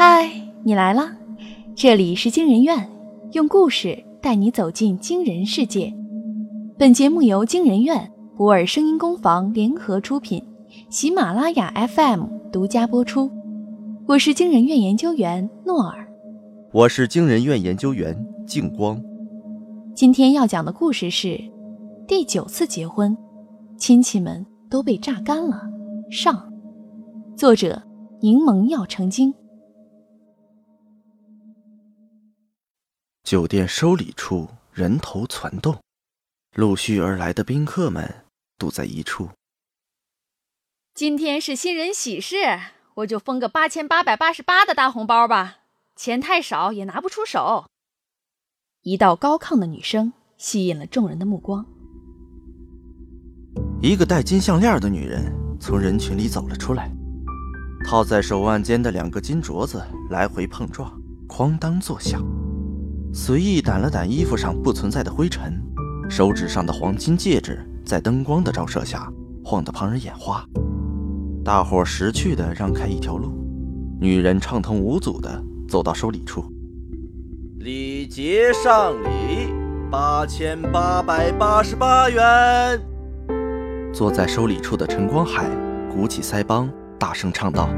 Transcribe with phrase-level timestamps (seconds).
[0.00, 0.30] 嗨，
[0.62, 1.10] 你来了，
[1.74, 2.88] 这里是惊人院，
[3.32, 5.92] 用故事带你走进惊人世界。
[6.78, 10.40] 本节目由惊人院、博尔声音工坊联合出品，
[10.88, 13.28] 喜马拉雅 FM 独家播出。
[14.06, 16.06] 我是惊人院研究员诺尔，
[16.72, 19.02] 我是惊人院研究员静光。
[19.96, 21.40] 今天要讲的故事是
[22.06, 23.16] 第九次结婚，
[23.76, 25.60] 亲戚们都被榨干了。
[26.08, 26.52] 上，
[27.34, 27.82] 作者
[28.20, 29.34] 柠檬要成精。
[33.28, 35.76] 酒店收礼处人头攒动，
[36.54, 38.24] 陆续而来的宾客们
[38.56, 39.28] 堵在一处。
[40.94, 42.36] 今天是新人喜事，
[42.94, 45.58] 我就封个八千八百八十八的大红包吧，
[45.94, 47.66] 钱太少也拿不出手。
[48.80, 51.66] 一道高亢的女声吸引了众人的目光。
[53.82, 56.90] 一个戴金项链的女人从人群里走了出来，
[57.86, 60.90] 套在手腕间的两个金镯子来回碰撞，
[61.28, 62.24] 哐当作响。
[63.12, 65.60] 随意掸了掸衣服上不存在的灰尘，
[66.08, 69.10] 手指上的黄金戒指在灯光的照射下
[69.42, 70.44] 晃得旁人眼花。
[71.44, 73.32] 大伙识趣地让开一条路，
[73.98, 76.44] 女人畅通无阻地走到收礼处。
[77.58, 79.52] 礼节上礼，
[79.90, 82.80] 八千八百八十八元。
[83.92, 85.48] 坐在收礼处的陈光海
[85.90, 87.68] 鼓起腮帮，大声唱道：“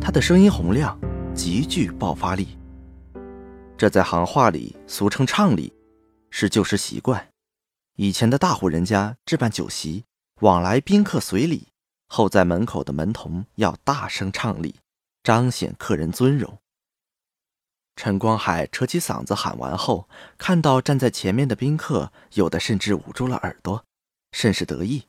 [0.00, 0.96] 他的声音洪亮，
[1.34, 2.48] 极具爆发力。”
[3.76, 5.72] 这在行话里俗称唱礼，
[6.30, 7.28] 是旧时习惯。
[7.96, 10.04] 以前的大户人家置办酒席，
[10.40, 11.68] 往来宾客随礼
[12.06, 14.76] 后，在门口的门童要大声唱礼，
[15.24, 16.58] 彰显客人尊荣。
[17.96, 23.84] 陈光海扯起嗓子喊完后，看到站在前面的宾客，有的甚至捂住了耳朵，
[24.30, 25.04] 甚是得意。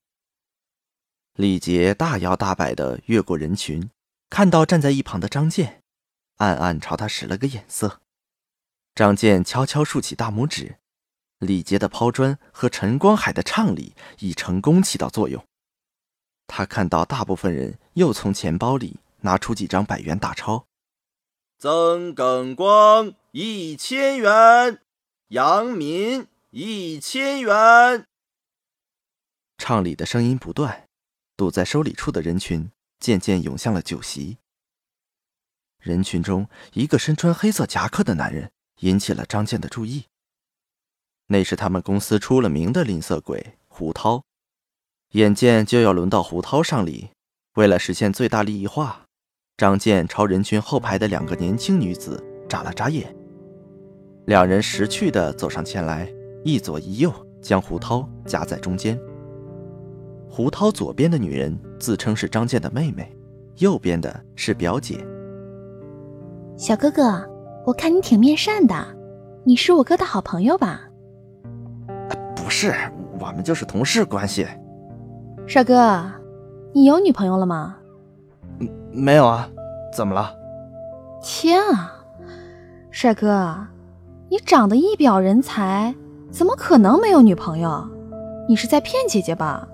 [1.36, 3.92] 李杰大摇大摆地越过人群，
[4.30, 5.84] 看到站在一旁的张健，
[6.38, 8.02] 暗暗朝他使了个眼色。
[8.96, 10.78] 张健悄悄竖起大拇指，
[11.40, 15.46] 李杰的抛砖和陈光海的唱礼已成功起到作用。
[16.48, 20.68] 他看到大部分人又从钱包里拿出几张百元大钞，
[21.58, 24.80] 曾耿光一千元，
[25.28, 28.08] 杨民一千元。
[29.58, 30.88] 唱礼的声音不断，
[31.36, 34.38] 堵在收礼处的人群渐渐涌向了酒席。
[35.80, 38.54] 人群中，一个身穿黑色夹克的男人。
[38.82, 40.06] 引起了张健的注意。
[41.28, 44.22] 那是他们公司出了名的吝啬鬼胡涛，
[45.14, 47.10] 眼见就要轮到胡涛上礼，
[47.56, 49.06] 为了实现最大利益化，
[49.58, 53.16] 张健朝人群后排的两个年轻女子眨了眨眼。
[54.26, 56.08] 两人识趣的走上前来，
[56.44, 57.12] 一左一右
[57.42, 59.00] 将胡涛夹在中间。
[60.30, 63.16] 胡涛左边的女人自称是张健的妹妹，
[63.58, 65.04] 右边的是表姐。
[66.58, 67.35] 小哥哥。
[67.66, 68.76] 我看你挺面善的，
[69.44, 70.82] 你是我哥的好朋友吧？
[72.36, 72.76] 不是，
[73.20, 74.48] 我们就是同事关系。
[75.48, 76.06] 帅哥，
[76.74, 77.76] 你有女朋友了吗？
[78.60, 79.50] 嗯没有啊，
[79.92, 80.32] 怎么了？
[81.24, 81.92] 天啊，
[82.92, 83.58] 帅哥，
[84.30, 85.96] 你长得一表人才，
[86.30, 87.84] 怎么可能没有女朋友？
[88.48, 89.68] 你是在骗姐姐吧？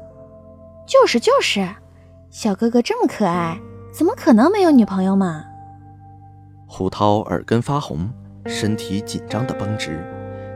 [0.88, 1.68] 就是就是，
[2.30, 3.60] 小哥哥这么可爱，
[3.92, 5.44] 怎么可能没有女朋友嘛？
[6.74, 8.10] 胡涛耳根发红，
[8.46, 10.02] 身体紧张的绷直，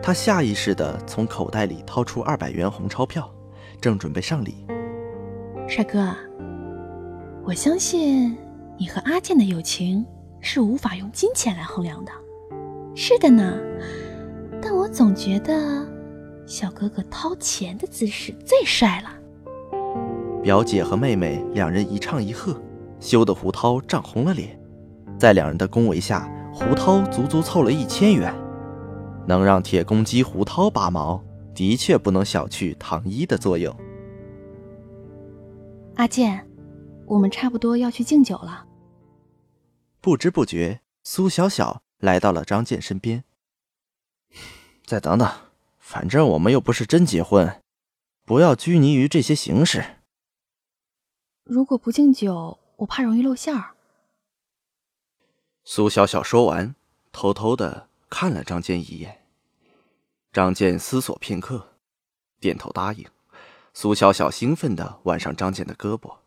[0.02, 3.30] 他下意识地从口袋里掏出二百元红钞票，
[3.82, 4.66] 正准备上礼。
[5.68, 6.16] 帅哥，
[7.44, 8.34] 我相信
[8.78, 10.06] 你和阿健的友情
[10.40, 12.12] 是无法用金钱来衡量的。
[12.96, 13.54] 是的呢，
[14.62, 15.86] 但我总觉得
[16.46, 19.10] 小哥哥掏钱的姿势最帅了。
[20.42, 22.58] 表姐和妹妹两人一唱一和，
[23.02, 24.58] 羞得胡涛涨红了脸。
[25.18, 28.34] 在两人的恭维下，胡涛足足凑了一千元，
[29.28, 33.76] 能让铁公鸡胡涛拔毛，的确不能小觑唐一的作用。
[35.96, 36.46] 阿健，
[37.06, 38.66] 我们差不多要去敬酒了。
[40.02, 43.24] 不知不觉，苏小小来到了张健身边。
[44.86, 45.28] 再等等，
[45.80, 47.62] 反正我们又不是真结婚，
[48.26, 49.84] 不要拘泥于这些形式。
[51.46, 53.75] 如果不敬酒，我怕容易露馅儿。
[55.68, 56.76] 苏小小说完，
[57.12, 59.26] 偷偷的看了张健一眼。
[60.32, 61.74] 张健思索片刻，
[62.40, 63.04] 点头答应。
[63.74, 66.18] 苏小小兴奋的挽上张健的胳膊。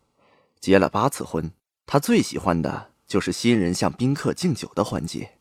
[0.59, 1.53] 结了八次婚，
[1.85, 5.39] 他最喜欢的就是新人向宾客敬酒的环节。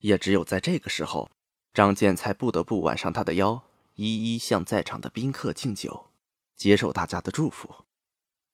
[0.00, 1.30] 也只有在这个时候，
[1.72, 3.62] 张健才不得不挽上他的腰，
[3.94, 6.10] 一一向在场的宾客敬酒，
[6.56, 7.86] 接受大家的祝福。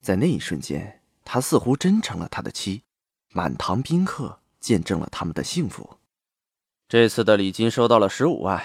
[0.01, 2.85] 在那一瞬间，他似乎真成了他的妻，
[3.31, 4.40] 满堂宾客。
[4.61, 5.99] 见证了他们的幸福。
[6.89, 8.65] 这次的礼金收到了十五万，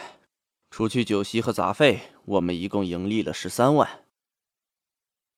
[0.70, 4.06] 除去酒席和杂费，我们一共盈利了十三万。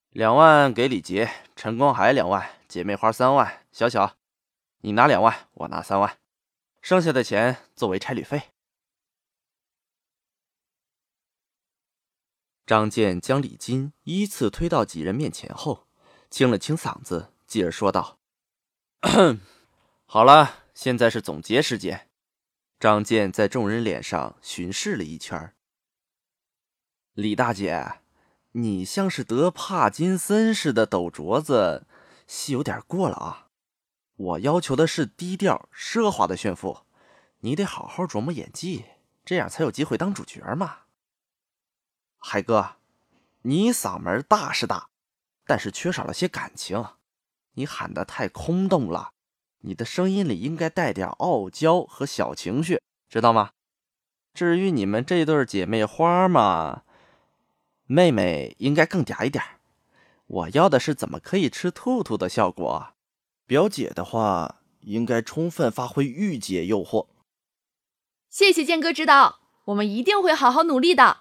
[0.09, 4.17] 两万给李杰、陈光海两万，姐妹花三万，小小，
[4.81, 6.17] 你拿两万，我拿三万，
[6.81, 8.43] 剩下的钱作为差旅费。
[12.65, 15.87] 张健将礼金依次推到几人面前后，
[16.29, 18.17] 清了清嗓子，继而说道
[20.09, 22.09] ：“好了，现在是总结时间。”
[22.79, 25.53] 张健在众人脸上巡视了一圈。
[27.13, 27.99] 李大姐。
[28.53, 31.85] 你像是得帕金森似的抖镯子，
[32.25, 33.49] 戏有点过了啊！
[34.15, 36.79] 我要求的是低调奢华的炫富，
[37.41, 38.85] 你得好好琢磨演技，
[39.23, 40.85] 这样才有机会当主角嘛。
[42.17, 42.77] 海哥，
[43.43, 44.89] 你嗓门大是大，
[45.45, 46.83] 但是缺少了些感情，
[47.51, 49.13] 你喊的太空洞了，
[49.61, 53.51] 你的声音里应该带点傲娇和小情绪，知道吗？
[54.33, 56.83] 至于你们这对姐妹花嘛。
[57.85, 59.43] 妹妹应该更嗲一点，
[60.27, 62.93] 我要的是怎么可以吃兔兔的效果。
[63.45, 67.07] 表姐的话应该充分发挥御姐诱惑。
[68.29, 71.19] 谢谢剑哥指导，我们一定会好好努力的。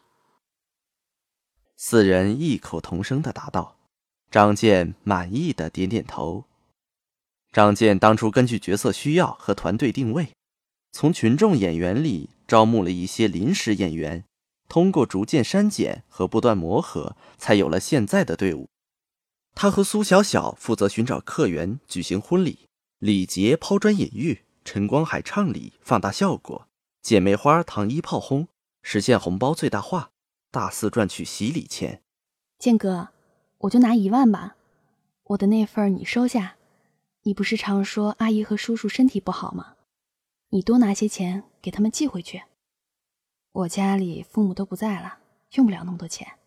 [1.76, 3.76] 四人异口同声的答道。
[4.28, 6.44] 张健满意的点点头。
[7.56, 10.28] 张健当初根据角色需要和团队定位，
[10.92, 14.24] 从群众演员里招募了一些临时演员。
[14.68, 18.68] 通过逐渐删减和不断磨合，才有了现在的队伍。
[19.54, 22.66] 他和苏小小负责寻找客源、举行婚礼；
[22.98, 26.66] 李杰抛砖引玉，陈光海唱礼放大效果；
[27.00, 28.48] 姐妹花糖衣炮轰，
[28.82, 30.10] 实现红包最大化，
[30.50, 32.02] 大肆赚取洗礼钱。
[32.58, 33.08] 剑哥，
[33.60, 34.56] 我就拿一万吧，
[35.28, 36.55] 我的那份你收下。
[37.26, 39.74] 你不是常说阿姨和叔叔身体不好吗？
[40.50, 42.44] 你多拿些钱给他们寄回去。
[43.50, 45.18] 我家里父母都不在了，
[45.54, 46.38] 用不了那么多钱。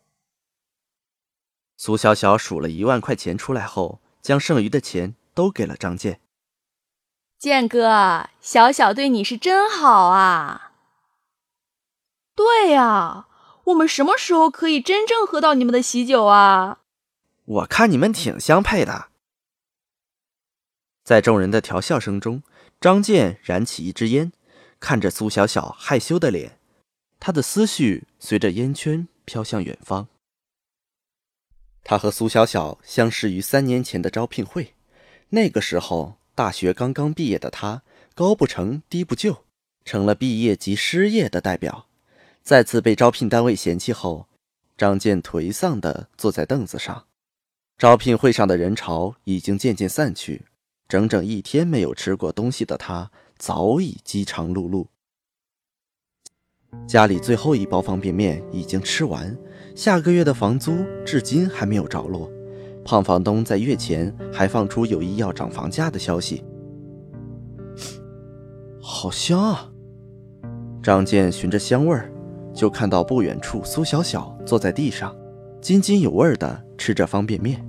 [1.76, 6.22] 苏小小数了一万块钱出来后，将剩余的钱都给了张健。
[7.38, 10.72] 健哥，小小对你是真好啊！
[12.34, 13.28] 对呀，
[13.64, 16.78] 我们什么时候可以真正喝到你们的喜酒啊？
[17.44, 19.09] 我看你们挺相配的。
[21.10, 22.44] 在众人的调笑声中，
[22.80, 24.30] 张健燃起一支烟，
[24.78, 26.60] 看着苏小小害羞的脸。
[27.18, 30.06] 他的思绪随着烟圈飘向远方。
[31.82, 34.74] 他和苏小小相识于三年前的招聘会，
[35.30, 37.82] 那个时候大学刚刚毕业的他，
[38.14, 39.44] 高不成低不就，
[39.84, 41.88] 成了毕业即失业的代表。
[42.44, 44.28] 再次被招聘单位嫌弃后，
[44.78, 47.06] 张健颓丧地坐在凳子上。
[47.76, 50.44] 招聘会上的人潮已经渐渐散去，
[50.90, 54.84] 整整一天没有吃过东西的他，早已饥肠辘辘。
[56.84, 59.38] 家里最后一包方便面已经吃完，
[59.76, 62.28] 下个月的房租至今还没有着落。
[62.84, 66.42] 胖房东在月前还放出有意要涨房价的消息。
[68.82, 69.70] 好香啊！
[70.82, 72.12] 张健循着香味儿，
[72.52, 75.16] 就看到不远处苏小小坐在地上，
[75.60, 77.64] 津津有味地吃着方便面。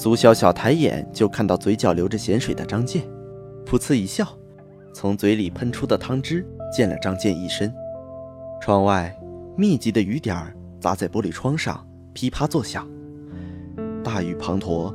[0.00, 3.02] 苏小小抬眼就看到嘴角流着咸水的张健，
[3.66, 4.24] 噗呲一笑，
[4.94, 6.46] 从嘴里喷出的汤汁。
[6.72, 7.74] 溅了张健一身。
[8.60, 9.12] 窗外
[9.56, 12.88] 密集的雨点儿砸在玻璃窗上，噼啪作响。
[14.04, 14.94] 大雨滂沱，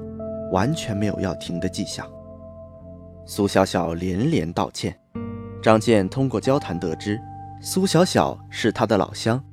[0.53, 2.07] 完全没有要停的迹象。
[3.25, 4.97] 苏小小连连道歉。
[5.61, 7.19] 张健通过交谈得知，
[7.59, 9.43] 苏小小是他的老乡，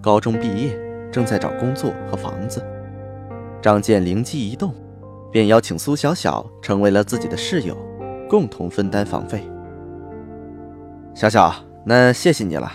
[0.00, 0.78] 高中毕业，
[1.10, 2.64] 正在找工作和房子。
[3.60, 4.72] 张健灵机一动，
[5.30, 7.76] 便邀请苏小小成为了自己的室友，
[8.28, 9.42] 共同分担房费。
[11.14, 11.52] 小小。
[11.82, 12.70] 那谢谢你了，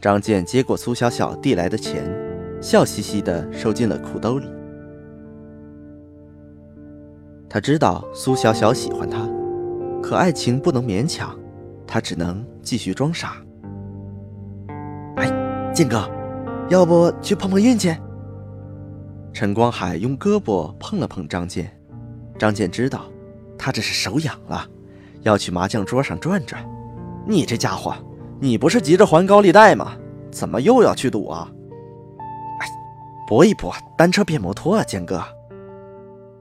[0.00, 2.10] 张健接过苏小小递来的钱，
[2.58, 4.46] 笑嘻嘻地收进了裤兜里。
[7.50, 9.28] 他知道苏小小喜欢他，
[10.02, 11.38] 可爱情不能勉强，
[11.86, 13.36] 他只能继续装傻。
[15.16, 15.30] 哎，
[15.74, 16.10] 健哥，
[16.70, 17.94] 要不去碰碰运气？
[19.32, 21.74] 陈光海用胳膊碰了碰张健，
[22.38, 23.10] 张健知道
[23.58, 24.68] 他这是手痒了，
[25.22, 26.62] 要去麻将桌上转转。
[27.26, 27.94] 你这家伙，
[28.40, 29.96] 你不是急着还高利贷吗？
[30.30, 31.50] 怎么又要去赌啊？
[32.60, 32.66] 哎，
[33.26, 35.24] 搏一搏，单车变摩托啊，建哥。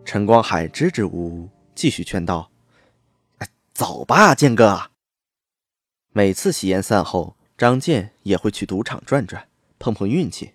[0.03, 2.50] 陈光海支支吾吾，继续劝道
[3.39, 4.79] ：“哎，走吧，建哥。”
[6.12, 9.48] 每次喜宴散后，张健也会去赌场转转，
[9.79, 10.51] 碰碰运气。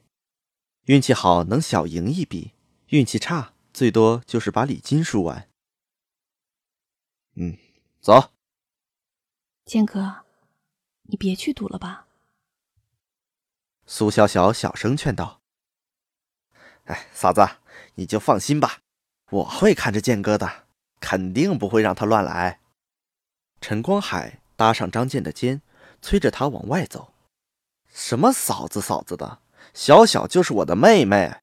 [0.87, 2.53] 运气好能小赢一笔，
[2.89, 5.49] 运气差最多就是把礼金输完。
[7.35, 7.59] 嗯，
[8.01, 8.31] 走。
[9.65, 10.25] 剑哥，
[11.03, 12.07] 你别去赌了吧。
[13.85, 15.41] 苏小小小声劝道
[16.87, 17.45] ：“哎，嫂子，
[17.97, 18.81] 你就放心吧，
[19.31, 20.67] 我会看着剑哥的，
[21.01, 22.61] 肯定不会让他乱来。”
[23.61, 25.63] 陈光海搭上张健的肩，
[26.01, 27.13] 催着他往外走。
[27.89, 29.41] 什么嫂子嫂子的，
[29.77, 31.37] 小小就是我的妹妹。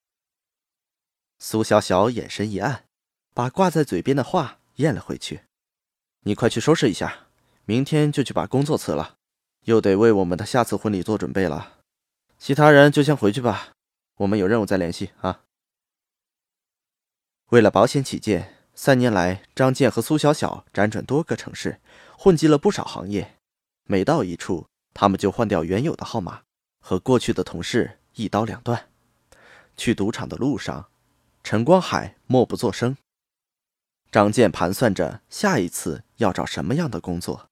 [1.37, 2.85] 苏小小眼神一暗，
[3.31, 5.41] 把挂在嘴边的话咽了回去。
[6.21, 7.27] 你快去收拾一下，
[7.65, 9.17] 明天就去把工作辞了，
[9.65, 11.81] 又得为我们的下次婚礼做准备了。
[12.39, 13.73] 其他人就先回去吧，
[14.15, 15.41] 我们有任务再联系啊。
[17.51, 21.79] 为了保险起见，三年来，张健和苏小小辗转多个城市，
[22.17, 23.35] 混迹了不少行业。
[23.83, 26.41] 每到一处，他们就换掉原有的号码，
[26.79, 28.89] 和过去的同事一刀两断。
[29.75, 30.89] 去赌场的路上，
[31.43, 32.95] 陈光海默不作声。
[34.11, 37.49] 张健盘算着下一次要找什么样的工作。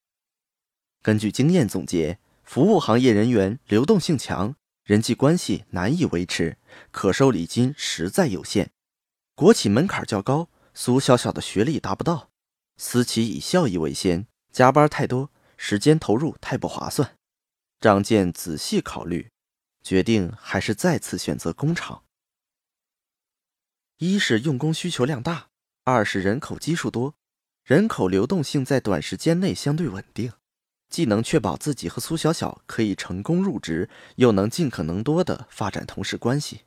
[1.01, 6.57] 根据经验总结，服务行业人员流动性强，人际关系难以维持，
[6.91, 8.69] 可收礼金实在有限，
[9.33, 12.29] 国企门槛较高，苏小小的学历达不到，
[12.77, 15.31] 私企以效益为先，加班太多。
[15.63, 17.15] 时间投入太不划算，
[17.79, 19.29] 张健仔细考虑，
[19.83, 22.03] 决定还是再次选择工厂。
[23.97, 25.49] 一是用工需求量大，
[25.83, 27.15] 二是人口基数多，
[27.63, 30.33] 人口流动性在短时间内相对稳定，
[30.89, 36.61] 既能确保自己和苏小小可以成功入职，又能尽可能多的发展同事关系。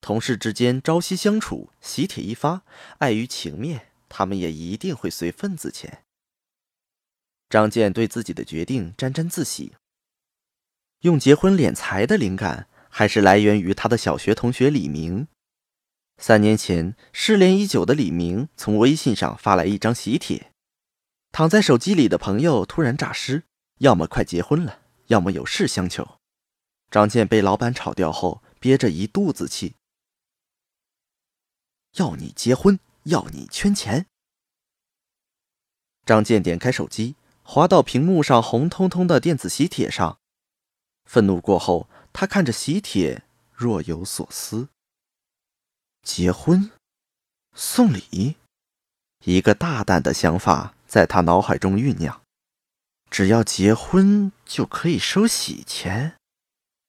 [0.00, 2.64] 同事之间朝夕相处，喜帖一发，
[2.98, 6.04] 碍于情面，他们也一定会随份子钱。
[7.48, 9.74] 张健对自己的决定沾沾自喜。
[11.02, 15.26] 用结婚敛财的灵感，还是来源于他的小学同学李明。
[16.18, 20.52] 三年前，失联已久的李明从微信上发来一张喜帖，
[21.32, 23.42] 躺在手机里的朋友突然诈尸，
[23.78, 26.18] 要么快结婚了，要么有事相求。
[26.88, 29.74] 张健被老板炒掉后，憋着一肚子气，
[31.96, 34.06] 要你结婚，要你圈钱。
[36.06, 37.16] 张健点开手机。
[37.44, 40.20] 滑到屏幕上红彤彤的电子喜帖上，
[41.12, 44.70] 愤怒过后，他看着喜帖，若有所思。
[46.00, 46.70] 结婚，
[47.54, 48.36] 送礼，
[49.22, 52.22] 一个大胆的想法在他脑海中酝酿。
[53.10, 56.16] 只要结婚就可以收喜钱，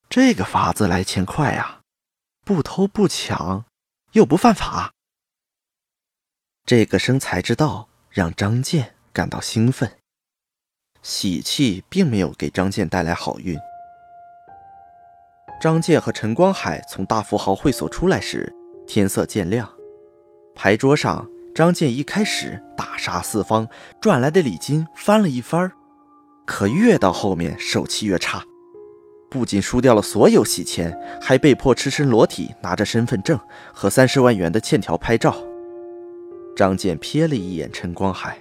[0.08, 1.82] 这个法子来钱快啊！
[2.46, 3.65] 不偷不抢，
[4.13, 4.94] 又不犯法。
[6.63, 10.00] 这个生财之道让张健感到兴奋。
[11.01, 13.60] 喜气并没有给张健带来好运。
[15.63, 18.53] 张健和陈光海从大富豪会所出来时，
[18.86, 19.65] 天色渐亮。
[20.53, 23.65] 牌桌上，张健一开始大杀四方，
[24.01, 25.72] 赚来的礼金翻了一番
[26.46, 28.43] 可越到后面，手气越差，
[29.32, 33.39] 不仅输掉了所有洗钱，还被迫赤身裸体拿着身份证
[33.72, 35.34] 和三十万元的欠条拍照。
[36.58, 38.38] 张健瞥了一眼陈光海，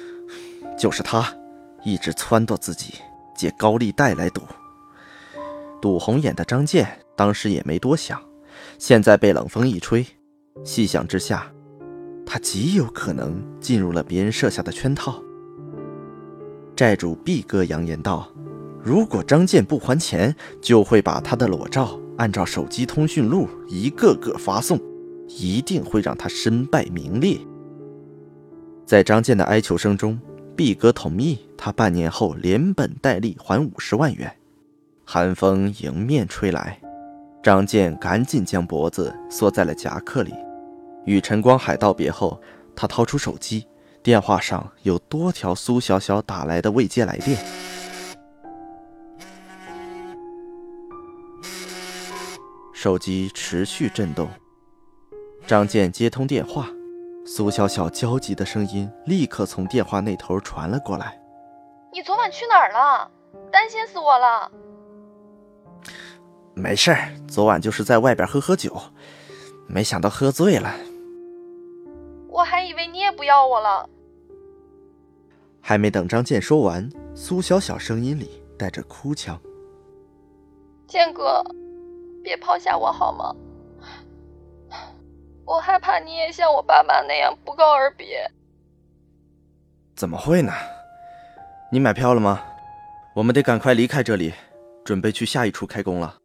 [0.78, 1.34] 就是他。
[1.82, 2.96] 一直撺掇自己
[3.34, 4.42] 借高利贷来赌，
[5.82, 8.22] 赌红眼的张健当时也没多想，
[8.78, 10.06] 现在被冷风一吹，
[10.64, 11.52] 细想之下，
[12.24, 15.20] 他极有可能进入了别人设下的圈套。
[16.76, 18.32] 债主毕哥扬言道
[18.80, 24.80] ：“如果张健不还钱，就会把他的裸照按照手机通讯录一个个发送，
[25.26, 27.36] 一定会让他身败名裂。”
[28.86, 30.16] 在张健的哀求声中。
[30.54, 34.30] 毕哥同意他半年后连本带利还五十万元。
[35.04, 36.80] 寒风迎面吹来，
[37.42, 40.32] 张健赶紧将脖子缩在了夹克里。
[41.04, 42.40] 与陈光海道别后，
[42.76, 43.66] 他掏出手机，
[44.02, 47.36] 电话上有多条苏小小打来的未接来电。
[52.72, 54.28] 手机持续震动，
[55.46, 56.68] 张健接通电话。
[57.24, 61.20] 苏小小焦急的声音立刻从电话那头传了过来
[61.94, 63.08] ：“你昨晚去哪儿了？
[63.52, 64.50] 担心死我了。
[66.54, 68.80] ”“没事儿，昨晚就是在外边喝喝酒，
[69.66, 70.74] 没想到喝醉了。
[72.28, 73.88] ”“我还以为你也不要我了。”
[75.60, 79.40] 还没等张健说完，苏小小声音里带着哭腔
[80.86, 81.42] ：“健哥，
[82.22, 83.34] 别抛下我好吗？”
[85.44, 88.30] 我害怕你也像我爸妈那样不告而别。
[89.96, 90.52] 怎么会呢？
[91.70, 92.42] 你买票了吗？
[93.14, 94.32] 我们得赶快离开这里，
[94.84, 96.18] 准备去下一处开工了。